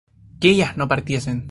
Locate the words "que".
0.39-0.49